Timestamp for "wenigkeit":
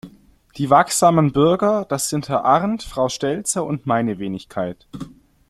4.17-4.87